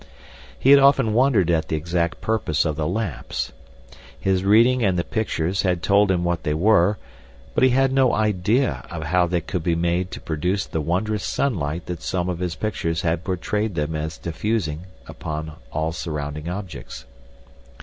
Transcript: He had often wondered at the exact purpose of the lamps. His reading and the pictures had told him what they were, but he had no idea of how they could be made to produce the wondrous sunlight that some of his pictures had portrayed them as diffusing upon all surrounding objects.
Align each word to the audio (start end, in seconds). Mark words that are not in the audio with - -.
He 0.57 0.71
had 0.71 0.79
often 0.79 1.13
wondered 1.13 1.51
at 1.51 1.67
the 1.67 1.75
exact 1.75 2.21
purpose 2.21 2.65
of 2.65 2.75
the 2.75 2.87
lamps. 2.87 3.51
His 4.19 4.43
reading 4.43 4.83
and 4.83 4.97
the 4.97 5.03
pictures 5.03 5.61
had 5.61 5.83
told 5.83 6.09
him 6.09 6.23
what 6.23 6.41
they 6.41 6.55
were, 6.55 6.97
but 7.53 7.63
he 7.63 7.69
had 7.69 7.91
no 7.93 8.11
idea 8.11 8.83
of 8.89 9.03
how 9.03 9.27
they 9.27 9.41
could 9.41 9.61
be 9.61 9.75
made 9.75 10.09
to 10.09 10.19
produce 10.19 10.65
the 10.65 10.81
wondrous 10.81 11.23
sunlight 11.23 11.85
that 11.85 12.01
some 12.01 12.29
of 12.29 12.39
his 12.39 12.55
pictures 12.55 13.01
had 13.03 13.23
portrayed 13.23 13.75
them 13.75 13.95
as 13.95 14.17
diffusing 14.17 14.87
upon 15.05 15.51
all 15.71 15.91
surrounding 15.91 16.49
objects. 16.49 17.05